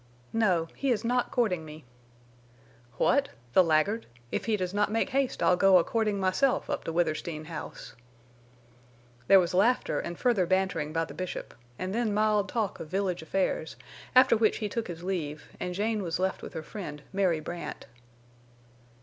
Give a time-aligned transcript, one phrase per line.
[0.33, 0.67] "No.
[0.75, 1.85] He is not courting me."
[2.97, 3.29] "What?
[3.53, 4.07] The laggard!
[4.31, 7.93] If he does not make haste I'll go a courting myself up to Withersteen House."
[9.27, 13.21] There was laughter and further bantering by the Bishop, and then mild talk of village
[13.21, 13.75] affairs,
[14.15, 17.85] after which he took his leave, and Jane was left with her friend, Mary Brandt.